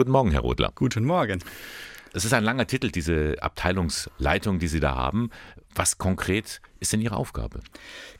[0.00, 0.72] Guten Morgen, Herr Rodler.
[0.76, 1.44] Guten Morgen.
[2.14, 5.28] Es ist ein langer Titel, diese Abteilungsleitung, die Sie da haben.
[5.74, 7.60] Was konkret ist denn Ihre Aufgabe?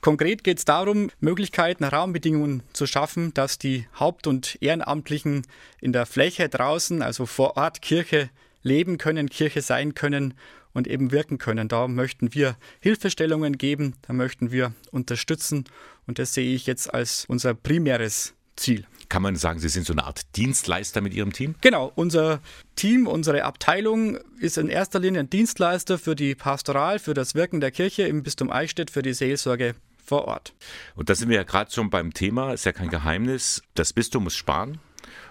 [0.03, 5.47] Konkret geht es darum, Möglichkeiten, Rahmenbedingungen zu schaffen, dass die Haupt- und Ehrenamtlichen
[5.81, 8.29] in der Fläche draußen, also vor Ort Kirche
[8.63, 10.35] leben können, Kirche sein können
[10.75, 11.69] und eben wirken können.
[11.69, 15.65] Da möchten wir Hilfestellungen geben, da möchten wir unterstützen
[16.07, 18.85] und das sehe ich jetzt als unser primäres Ziel.
[19.11, 21.57] Kann man sagen, Sie sind so eine Art Dienstleister mit Ihrem Team?
[21.61, 22.41] Genau, unser
[22.77, 27.61] Team, unsere Abteilung ist in erster Linie ein Dienstleister für die Pastoral, für das Wirken
[27.61, 29.75] der Kirche im Bistum Eichstätt, für die Seelsorge
[30.05, 30.55] vor Ort.
[30.95, 34.25] Und da sind wir ja gerade schon beim Thema, ist ja kein Geheimnis, das Bistum
[34.25, 34.79] muss sparen.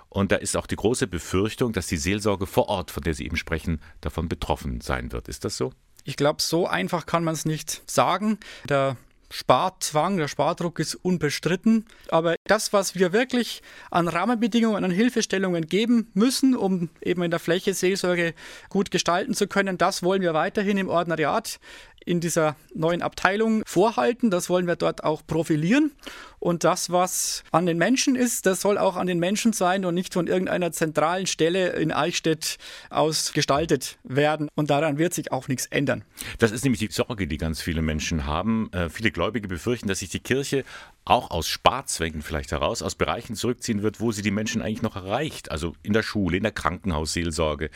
[0.09, 3.25] Und da ist auch die große Befürchtung, dass die Seelsorge vor Ort, von der Sie
[3.25, 5.29] eben sprechen, davon betroffen sein wird.
[5.29, 5.71] Ist das so?
[6.03, 8.39] Ich glaube, so einfach kann man es nicht sagen.
[8.67, 8.97] Der
[9.31, 11.85] Sparzwang, der Spardruck ist unbestritten.
[12.09, 13.61] Aber das, was wir wirklich
[13.91, 18.33] an Rahmenbedingungen, an Hilfestellungen geben müssen, um eben in der Fläche Seelsorge
[18.69, 21.59] gut gestalten zu können, das wollen wir weiterhin im Ordinariat
[22.05, 24.31] in dieser neuen Abteilung vorhalten.
[24.31, 25.91] Das wollen wir dort auch profilieren.
[26.39, 29.93] Und das, was an den Menschen ist, das soll auch an den Menschen sein und
[29.93, 32.57] nicht von irgendeiner zentralen Stelle in Eichstätt
[32.89, 34.49] aus gestaltet werden.
[34.55, 36.03] Und daran wird sich auch nichts ändern.
[36.37, 38.71] Das ist nämlich die Sorge, die ganz viele Menschen haben.
[38.71, 40.63] Äh, viele Gläubige befürchten, dass sich die Kirche
[41.05, 44.95] auch aus Sparzwängen vielleicht heraus, aus Bereichen zurückziehen wird, wo sie die Menschen eigentlich noch
[44.95, 45.51] erreicht.
[45.51, 47.69] Also in der Schule, in der Krankenhausseelsorge.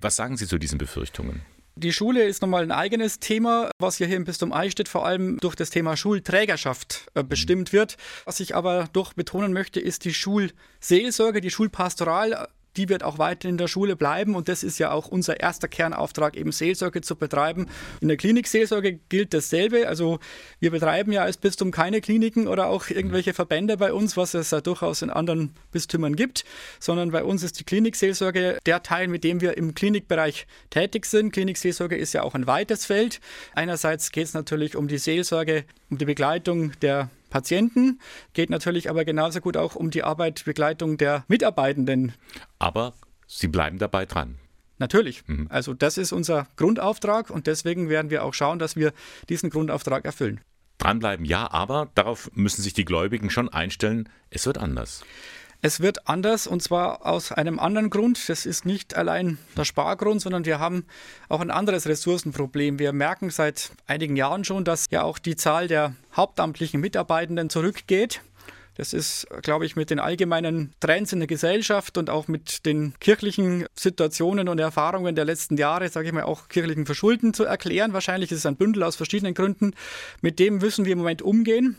[0.00, 1.42] Was sagen Sie zu diesen Befürchtungen?
[1.78, 5.54] Die Schule ist nochmal ein eigenes Thema, was hier im Bistum Eichstätt vor allem durch
[5.54, 7.98] das Thema Schulträgerschaft äh, bestimmt wird.
[8.24, 13.48] Was ich aber doch betonen möchte, ist die Schulseelsorge, die Schulpastoral die wird auch weiter
[13.48, 17.16] in der Schule bleiben und das ist ja auch unser erster Kernauftrag, eben Seelsorge zu
[17.16, 17.66] betreiben.
[18.00, 19.88] In der Klinikseelsorge gilt dasselbe.
[19.88, 20.18] Also
[20.60, 24.50] wir betreiben ja als Bistum keine Kliniken oder auch irgendwelche Verbände bei uns, was es
[24.50, 26.44] ja durchaus in anderen Bistümern gibt,
[26.78, 31.32] sondern bei uns ist die Klinikseelsorge der Teil, mit dem wir im Klinikbereich tätig sind.
[31.32, 33.20] Klinikseelsorge ist ja auch ein weites Feld.
[33.54, 38.00] Einerseits geht es natürlich um die Seelsorge, um die Begleitung der Patienten,
[38.32, 42.12] geht natürlich aber genauso gut auch um die Arbeit, Begleitung der Mitarbeitenden.
[42.58, 42.94] Aber
[43.26, 44.36] Sie bleiben dabei dran.
[44.78, 45.26] Natürlich.
[45.26, 45.46] Mhm.
[45.50, 48.92] Also das ist unser Grundauftrag und deswegen werden wir auch schauen, dass wir
[49.28, 50.40] diesen Grundauftrag erfüllen.
[50.78, 55.04] Dranbleiben ja, aber darauf müssen sich die Gläubigen schon einstellen, es wird anders.
[55.66, 58.28] Es wird anders und zwar aus einem anderen Grund.
[58.28, 60.84] Das ist nicht allein der Spargrund, sondern wir haben
[61.28, 62.78] auch ein anderes Ressourcenproblem.
[62.78, 68.20] Wir merken seit einigen Jahren schon, dass ja auch die Zahl der hauptamtlichen Mitarbeitenden zurückgeht.
[68.76, 72.94] Das ist, glaube ich, mit den allgemeinen Trends in der Gesellschaft und auch mit den
[73.00, 77.92] kirchlichen Situationen und Erfahrungen der letzten Jahre, sage ich mal, auch kirchlichen Verschulden zu erklären.
[77.92, 79.72] Wahrscheinlich ist es ein Bündel aus verschiedenen Gründen.
[80.20, 81.76] Mit dem müssen wir im Moment umgehen.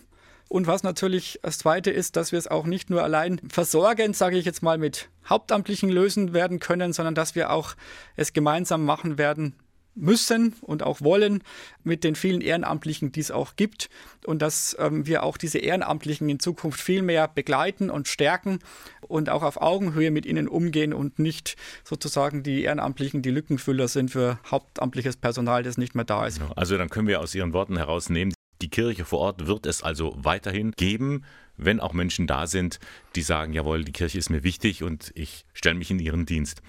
[0.49, 4.37] Und was natürlich das Zweite ist, dass wir es auch nicht nur allein versorgend, sage
[4.37, 7.75] ich jetzt mal, mit Hauptamtlichen lösen werden können, sondern dass wir auch
[8.15, 9.55] es gemeinsam machen werden
[9.97, 11.43] müssen und auch wollen
[11.83, 13.89] mit den vielen Ehrenamtlichen, die es auch gibt
[14.25, 18.59] und dass ähm, wir auch diese Ehrenamtlichen in Zukunft viel mehr begleiten und stärken
[19.01, 24.11] und auch auf Augenhöhe mit ihnen umgehen und nicht sozusagen die Ehrenamtlichen die Lückenfüller sind
[24.11, 26.41] für hauptamtliches Personal, das nicht mehr da ist.
[26.55, 30.13] Also dann können wir aus Ihren Worten herausnehmen, die Kirche vor Ort wird es also
[30.17, 31.23] weiterhin geben,
[31.57, 32.79] wenn auch Menschen da sind,
[33.15, 36.61] die sagen, jawohl, die Kirche ist mir wichtig und ich stelle mich in ihren Dienst.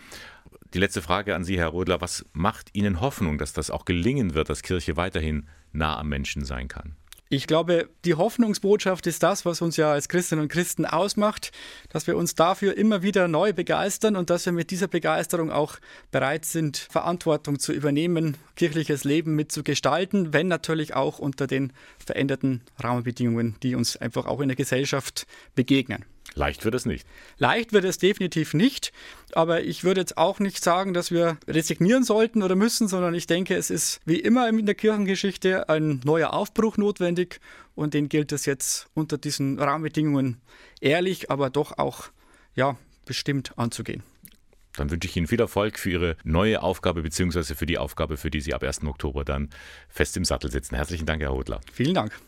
[0.75, 4.35] Die letzte Frage an Sie, Herr Rodler, was macht Ihnen Hoffnung, dass das auch gelingen
[4.35, 6.97] wird, dass Kirche weiterhin nah am Menschen sein kann?
[7.31, 11.53] Ich glaube, die Hoffnungsbotschaft ist das, was uns ja als Christinnen und Christen ausmacht,
[11.91, 15.77] dass wir uns dafür immer wieder neu begeistern und dass wir mit dieser Begeisterung auch
[16.11, 23.57] bereit sind, Verantwortung zu übernehmen, kirchliches Leben mitzugestalten, wenn natürlich auch unter den veränderten Rahmenbedingungen,
[23.63, 26.07] die uns einfach auch in der Gesellschaft begegnen.
[26.39, 27.07] Leicht wird es nicht.
[27.37, 28.93] Leicht wird es definitiv nicht,
[29.33, 33.27] aber ich würde jetzt auch nicht sagen, dass wir resignieren sollten oder müssen, sondern ich
[33.27, 37.41] denke, es ist wie immer in der Kirchengeschichte ein neuer Aufbruch notwendig
[37.75, 40.41] und den gilt es jetzt unter diesen Rahmenbedingungen
[40.81, 42.05] ehrlich, aber doch auch
[42.55, 44.03] ja, bestimmt anzugehen.
[44.77, 47.55] Dann wünsche ich Ihnen viel Erfolg für Ihre neue Aufgabe bzw.
[47.55, 48.85] für die Aufgabe, für die Sie ab 1.
[48.85, 49.51] Oktober dann
[49.89, 50.77] fest im Sattel sitzen.
[50.77, 51.61] Herzlichen Dank, Herr Hodler.
[51.73, 52.19] Vielen Dank.